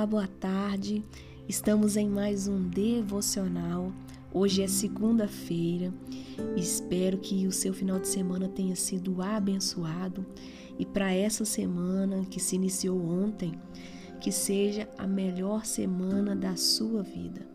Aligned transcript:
Olá, 0.00 0.06
boa 0.06 0.26
tarde. 0.26 1.04
Estamos 1.46 1.94
em 1.94 2.08
mais 2.08 2.48
um 2.48 2.70
devocional. 2.70 3.92
Hoje 4.32 4.62
é 4.62 4.66
segunda-feira. 4.66 5.92
Espero 6.56 7.18
que 7.18 7.46
o 7.46 7.52
seu 7.52 7.74
final 7.74 8.00
de 8.00 8.08
semana 8.08 8.48
tenha 8.48 8.74
sido 8.74 9.20
abençoado 9.20 10.24
e 10.78 10.86
para 10.86 11.12
essa 11.12 11.44
semana 11.44 12.24
que 12.24 12.40
se 12.40 12.56
iniciou 12.56 12.98
ontem, 12.98 13.52
que 14.22 14.32
seja 14.32 14.88
a 14.96 15.06
melhor 15.06 15.66
semana 15.66 16.34
da 16.34 16.56
sua 16.56 17.02
vida. 17.02 17.46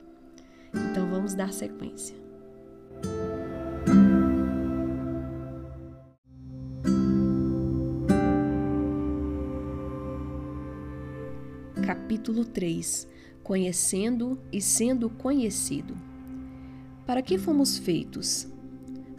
Então 0.71 1.09
vamos 1.09 1.33
dar 1.33 1.51
sequência. 1.51 2.24
Capítulo 11.85 12.43
3 12.43 13.07
Conhecendo 13.43 14.41
e 14.51 14.59
sendo 14.59 15.07
conhecido. 15.07 15.95
Para 17.05 17.21
que 17.21 17.37
fomos 17.37 17.77
feitos? 17.77 18.47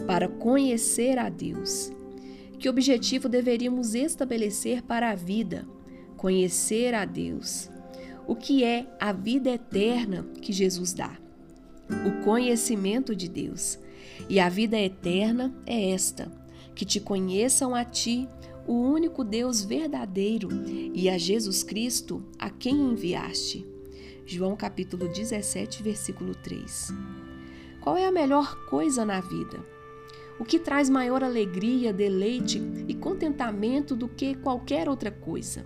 Para 0.04 0.26
conhecer 0.26 1.16
a 1.16 1.28
Deus. 1.28 1.92
Que 2.58 2.68
objetivo 2.68 3.28
deveríamos 3.28 3.94
estabelecer 3.94 4.82
para 4.82 5.10
a 5.10 5.14
vida? 5.14 5.64
Conhecer 6.16 6.92
a 6.92 7.04
Deus. 7.04 7.70
O 8.26 8.34
que 8.34 8.64
é 8.64 8.92
a 8.98 9.12
vida 9.12 9.50
eterna 9.50 10.26
que 10.42 10.52
Jesus 10.52 10.92
dá? 10.92 11.16
O 12.04 12.24
conhecimento 12.24 13.14
de 13.14 13.28
Deus. 13.28 13.78
E 14.28 14.40
a 14.40 14.48
vida 14.48 14.76
eterna 14.76 15.54
é 15.64 15.90
esta: 15.90 16.32
que 16.74 16.84
te 16.84 16.98
conheçam 16.98 17.76
a 17.76 17.84
ti, 17.84 18.28
o 18.66 18.74
único 18.74 19.22
Deus 19.22 19.64
verdadeiro, 19.64 20.48
e 20.92 21.08
a 21.08 21.16
Jesus 21.16 21.62
Cristo, 21.62 22.22
a 22.38 22.50
quem 22.50 22.74
enviaste. 22.74 23.66
João 24.24 24.56
capítulo 24.56 25.08
17, 25.08 25.82
versículo 25.82 26.34
3. 26.34 26.92
Qual 27.80 27.96
é 27.96 28.06
a 28.06 28.12
melhor 28.12 28.66
coisa 28.66 29.04
na 29.04 29.20
vida? 29.20 29.64
O 30.38 30.44
que 30.44 30.58
traz 30.58 30.90
maior 30.90 31.22
alegria, 31.22 31.92
deleite 31.92 32.60
e 32.88 32.94
contentamento 32.94 33.94
do 33.94 34.08
que 34.08 34.34
qualquer 34.34 34.88
outra 34.88 35.10
coisa? 35.10 35.64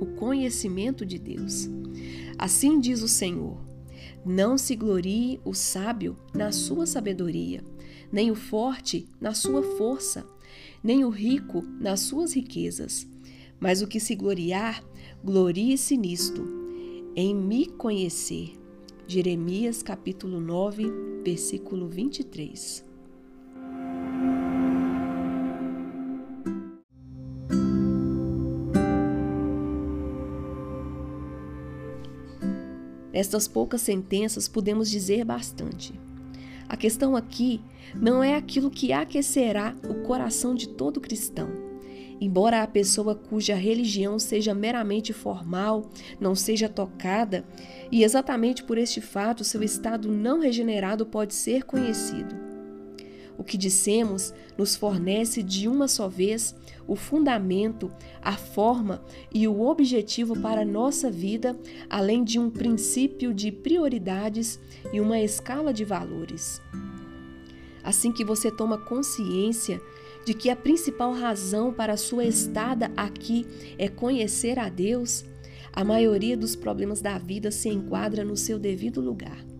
O 0.00 0.06
conhecimento 0.06 1.06
de 1.06 1.18
Deus. 1.18 1.68
Assim 2.36 2.80
diz 2.80 3.02
o 3.02 3.08
Senhor: 3.08 3.58
Não 4.26 4.58
se 4.58 4.74
glorie 4.74 5.40
o 5.44 5.54
sábio 5.54 6.16
na 6.34 6.50
sua 6.50 6.84
sabedoria, 6.84 7.62
nem 8.10 8.30
o 8.30 8.34
forte 8.34 9.08
na 9.20 9.32
sua 9.32 9.62
força, 9.62 10.26
nem 10.82 11.04
o 11.04 11.08
rico 11.08 11.62
nas 11.80 12.00
suas 12.00 12.34
riquezas. 12.34 13.06
Mas 13.60 13.82
o 13.82 13.86
que 13.86 13.98
se 13.98 14.14
gloriar, 14.14 14.82
glorie-se 15.24 15.96
nisto, 15.96 16.44
em 17.14 17.34
me 17.34 17.66
conhecer. 17.66 18.52
Jeremias 19.06 19.82
capítulo 19.82 20.38
9, 20.38 20.84
versículo 21.24 21.88
23. 21.88 22.86
Nestas 33.12 33.48
poucas 33.48 33.80
sentenças 33.80 34.46
podemos 34.46 34.88
dizer 34.88 35.24
bastante. 35.24 35.92
A 36.68 36.76
questão 36.76 37.16
aqui 37.16 37.60
não 37.94 38.22
é 38.22 38.36
aquilo 38.36 38.70
que 38.70 38.92
aquecerá 38.92 39.74
o 39.88 40.02
coração 40.02 40.54
de 40.54 40.68
todo 40.68 41.00
cristão. 41.00 41.48
Embora 42.20 42.62
a 42.62 42.66
pessoa 42.66 43.14
cuja 43.14 43.54
religião 43.54 44.18
seja 44.18 44.52
meramente 44.52 45.12
formal 45.12 45.88
não 46.20 46.34
seja 46.34 46.68
tocada, 46.68 47.44
e 47.92 48.02
exatamente 48.02 48.64
por 48.64 48.76
este 48.76 49.00
fato 49.00 49.44
seu 49.44 49.62
estado 49.62 50.10
não 50.10 50.40
regenerado 50.40 51.06
pode 51.06 51.34
ser 51.34 51.64
conhecido. 51.64 52.47
O 53.38 53.44
que 53.44 53.56
dissemos 53.56 54.34
nos 54.58 54.74
fornece 54.74 55.44
de 55.44 55.68
uma 55.68 55.86
só 55.86 56.08
vez 56.08 56.56
o 56.88 56.96
fundamento, 56.96 57.88
a 58.20 58.36
forma 58.36 59.00
e 59.32 59.46
o 59.46 59.60
objetivo 59.60 60.38
para 60.40 60.62
a 60.62 60.64
nossa 60.64 61.08
vida, 61.08 61.56
além 61.88 62.24
de 62.24 62.38
um 62.38 62.50
princípio 62.50 63.32
de 63.32 63.52
prioridades 63.52 64.58
e 64.92 65.00
uma 65.00 65.20
escala 65.20 65.72
de 65.72 65.84
valores. 65.84 66.60
Assim 67.84 68.10
que 68.10 68.24
você 68.24 68.50
toma 68.50 68.76
consciência 68.76 69.80
de 70.26 70.34
que 70.34 70.50
a 70.50 70.56
principal 70.56 71.12
razão 71.12 71.72
para 71.72 71.92
a 71.92 71.96
sua 71.96 72.24
estada 72.24 72.90
aqui 72.96 73.46
é 73.78 73.88
conhecer 73.88 74.58
a 74.58 74.68
Deus, 74.68 75.24
a 75.72 75.84
maioria 75.84 76.36
dos 76.36 76.56
problemas 76.56 77.00
da 77.00 77.16
vida 77.18 77.52
se 77.52 77.68
enquadra 77.68 78.24
no 78.24 78.36
seu 78.36 78.58
devido 78.58 79.00
lugar. 79.00 79.57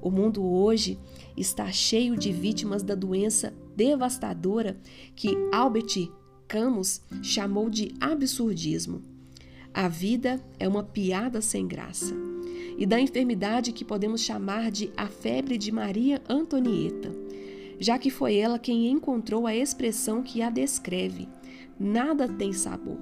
O 0.00 0.10
mundo 0.10 0.44
hoje 0.44 0.98
está 1.36 1.70
cheio 1.72 2.16
de 2.16 2.32
vítimas 2.32 2.82
da 2.82 2.94
doença 2.94 3.52
devastadora 3.74 4.76
que 5.16 5.36
Albert 5.52 6.08
Camus 6.46 7.02
chamou 7.22 7.68
de 7.68 7.92
absurdismo. 8.00 9.02
A 9.74 9.88
vida 9.88 10.40
é 10.58 10.68
uma 10.68 10.82
piada 10.82 11.40
sem 11.40 11.66
graça. 11.66 12.14
E 12.76 12.86
da 12.86 13.00
enfermidade 13.00 13.72
que 13.72 13.84
podemos 13.84 14.20
chamar 14.20 14.70
de 14.70 14.90
a 14.96 15.08
febre 15.08 15.58
de 15.58 15.72
Maria 15.72 16.22
Antonieta, 16.28 17.12
já 17.78 17.98
que 17.98 18.08
foi 18.08 18.36
ela 18.36 18.58
quem 18.58 18.88
encontrou 18.88 19.46
a 19.46 19.54
expressão 19.54 20.22
que 20.22 20.42
a 20.42 20.48
descreve: 20.48 21.28
nada 21.78 22.28
tem 22.28 22.52
sabor. 22.52 22.98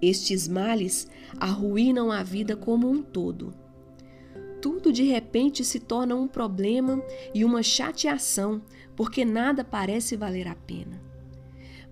Estes 0.00 0.48
males 0.48 1.08
arruinam 1.38 2.10
a 2.10 2.22
vida 2.22 2.56
como 2.56 2.88
um 2.88 3.02
todo 3.02 3.67
tudo 4.60 4.92
de 4.92 5.04
repente 5.04 5.64
se 5.64 5.80
torna 5.80 6.14
um 6.14 6.28
problema 6.28 7.02
e 7.34 7.44
uma 7.44 7.62
chateação, 7.62 8.62
porque 8.96 9.24
nada 9.24 9.64
parece 9.64 10.16
valer 10.16 10.48
a 10.48 10.54
pena. 10.54 11.00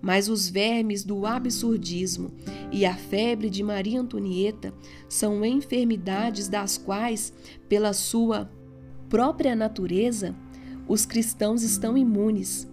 Mas 0.01 0.29
os 0.29 0.47
vermes 0.47 1.03
do 1.03 1.25
absurdismo 1.25 2.31
e 2.71 2.85
a 2.85 2.95
febre 2.95 3.49
de 3.49 3.63
Maria 3.63 3.99
Antonieta 3.99 4.73
são 5.09 5.43
enfermidades 5.43 6.47
das 6.47 6.77
quais, 6.77 7.33
pela 7.67 7.93
sua 7.93 8.49
própria 9.09 9.55
natureza, 9.55 10.35
os 10.87 11.05
cristãos 11.05 11.63
estão 11.63 11.97
imunes, 11.97 12.71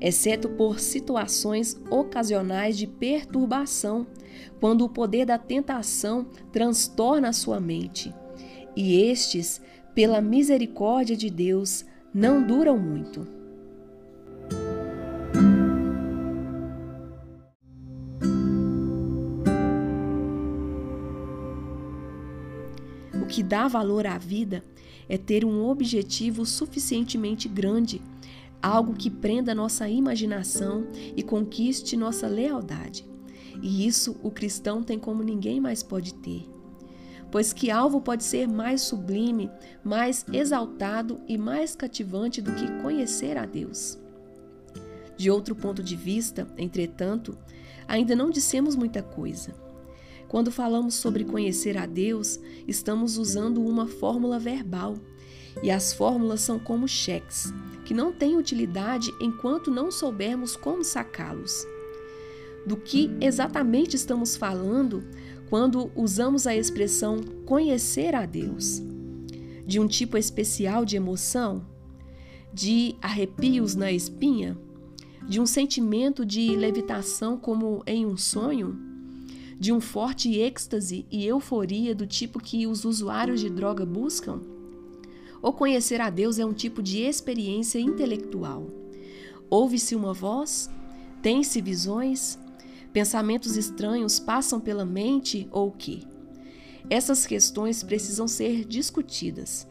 exceto 0.00 0.48
por 0.48 0.80
situações 0.80 1.78
ocasionais 1.90 2.78
de 2.78 2.86
perturbação, 2.86 4.06
quando 4.58 4.82
o 4.84 4.88
poder 4.88 5.26
da 5.26 5.36
tentação 5.36 6.26
transtorna 6.50 7.28
a 7.28 7.32
sua 7.32 7.60
mente 7.60 8.14
e 8.74 9.02
estes, 9.02 9.60
pela 9.94 10.20
misericórdia 10.20 11.16
de 11.16 11.28
Deus, 11.28 11.84
não 12.14 12.46
duram 12.46 12.78
muito. 12.78 13.26
O 23.22 23.26
que 23.26 23.42
dá 23.42 23.68
valor 23.68 24.06
à 24.06 24.18
vida 24.18 24.64
é 25.08 25.18
ter 25.18 25.44
um 25.44 25.66
objetivo 25.66 26.46
suficientemente 26.46 27.48
grande, 27.48 28.00
algo 28.62 28.94
que 28.94 29.10
prenda 29.10 29.54
nossa 29.54 29.88
imaginação 29.88 30.86
e 31.16 31.22
conquiste 31.22 31.96
nossa 31.96 32.26
lealdade. 32.26 33.04
E 33.60 33.86
isso 33.86 34.16
o 34.22 34.30
cristão 34.30 34.82
tem 34.82 34.98
como 34.98 35.22
ninguém 35.22 35.60
mais 35.60 35.82
pode 35.82 36.14
ter 36.14 36.52
pois 37.32 37.50
que 37.52 37.70
alvo 37.70 38.00
pode 38.02 38.22
ser 38.22 38.46
mais 38.46 38.82
sublime, 38.82 39.50
mais 39.82 40.24
exaltado 40.30 41.18
e 41.26 41.38
mais 41.38 41.74
cativante 41.74 42.42
do 42.42 42.52
que 42.52 42.70
conhecer 42.82 43.38
a 43.38 43.46
Deus? 43.46 43.98
De 45.16 45.30
outro 45.30 45.56
ponto 45.56 45.82
de 45.82 45.96
vista, 45.96 46.46
entretanto, 46.58 47.36
ainda 47.88 48.14
não 48.14 48.30
dissemos 48.30 48.76
muita 48.76 49.02
coisa. 49.02 49.54
Quando 50.28 50.52
falamos 50.52 50.94
sobre 50.94 51.24
conhecer 51.24 51.78
a 51.78 51.86
Deus, 51.86 52.38
estamos 52.68 53.16
usando 53.16 53.64
uma 53.64 53.86
fórmula 53.86 54.38
verbal. 54.38 54.94
E 55.62 55.70
as 55.70 55.92
fórmulas 55.92 56.40
são 56.40 56.58
como 56.58 56.88
cheques, 56.88 57.52
que 57.84 57.92
não 57.92 58.12
têm 58.12 58.36
utilidade 58.36 59.12
enquanto 59.20 59.70
não 59.70 59.90
soubermos 59.90 60.56
como 60.56 60.84
sacá-los. 60.84 61.66
Do 62.66 62.76
que 62.76 63.10
exatamente 63.20 63.96
estamos 63.96 64.36
falando 64.36 65.04
quando 65.48 65.90
usamos 65.94 66.46
a 66.46 66.54
expressão 66.54 67.20
conhecer 67.44 68.14
a 68.14 68.24
Deus, 68.24 68.82
de 69.66 69.80
um 69.80 69.86
tipo 69.86 70.16
especial 70.16 70.84
de 70.84 70.96
emoção, 70.96 71.66
de 72.52 72.94
arrepios 73.02 73.74
na 73.74 73.90
espinha, 73.90 74.56
de 75.28 75.40
um 75.40 75.46
sentimento 75.46 76.24
de 76.24 76.54
levitação 76.56 77.36
como 77.36 77.82
em 77.86 78.06
um 78.06 78.16
sonho, 78.16 78.78
de 79.58 79.72
um 79.72 79.80
forte 79.80 80.36
êxtase 80.38 81.06
e 81.10 81.24
euforia 81.26 81.94
do 81.94 82.06
tipo 82.06 82.40
que 82.40 82.66
os 82.66 82.84
usuários 82.84 83.40
de 83.40 83.48
droga 83.48 83.86
buscam? 83.86 84.40
Ou 85.40 85.52
conhecer 85.52 86.00
a 86.00 86.10
Deus 86.10 86.38
é 86.38 86.46
um 86.46 86.52
tipo 86.52 86.82
de 86.82 87.00
experiência 87.00 87.78
intelectual? 87.78 88.68
Ouve-se 89.50 89.94
uma 89.94 90.12
voz? 90.12 90.70
Tem-se 91.20 91.60
visões? 91.60 92.38
Pensamentos 92.92 93.56
estranhos 93.56 94.20
passam 94.20 94.60
pela 94.60 94.84
mente 94.84 95.48
ou 95.50 95.68
o 95.68 95.72
quê? 95.72 96.00
Essas 96.90 97.26
questões 97.26 97.82
precisam 97.82 98.28
ser 98.28 98.64
discutidas, 98.64 99.66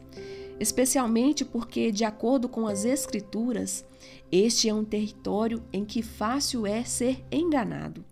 especialmente 0.58 1.44
porque, 1.44 1.92
de 1.92 2.04
acordo 2.04 2.48
com 2.48 2.66
as 2.66 2.84
Escrituras, 2.84 3.84
este 4.30 4.68
é 4.68 4.74
um 4.74 4.84
território 4.84 5.62
em 5.72 5.84
que 5.84 6.02
fácil 6.02 6.66
é 6.66 6.82
ser 6.82 7.24
enganado 7.30 8.04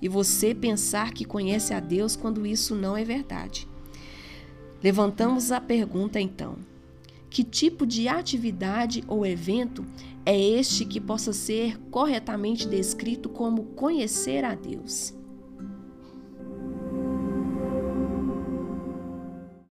e 0.00 0.08
você 0.08 0.54
pensar 0.54 1.12
que 1.12 1.24
conhece 1.24 1.72
a 1.72 1.80
Deus 1.80 2.14
quando 2.14 2.46
isso 2.46 2.74
não 2.74 2.96
é 2.96 3.04
verdade. 3.04 3.66
Levantamos 4.82 5.50
a 5.50 5.60
pergunta 5.60 6.20
então: 6.20 6.58
que 7.34 7.42
tipo 7.42 7.84
de 7.84 8.06
atividade 8.06 9.02
ou 9.08 9.26
evento 9.26 9.84
é 10.24 10.38
este 10.38 10.84
que 10.84 11.00
possa 11.00 11.32
ser 11.32 11.76
corretamente 11.90 12.68
descrito 12.68 13.28
como 13.28 13.64
conhecer 13.74 14.44
a 14.44 14.54
Deus? 14.54 15.12